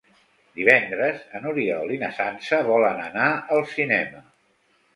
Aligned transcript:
Divendres 0.59 1.19
n'Oriol 1.43 1.93
i 1.97 2.01
na 2.05 2.11
Sança 2.21 2.63
volen 2.73 3.05
anar 3.07 3.29
al 3.59 3.65
cinema. 3.77 4.27